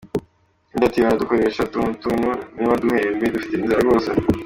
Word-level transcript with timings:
Undi 0.73 0.83
ati 0.89 0.99
“Badukoresha 1.05 1.69
tunutunu, 1.71 2.29
ntibaduhembe, 2.55 3.25
dufite 3.33 3.53
inzara 3.55 3.81
rwose. 3.85 4.09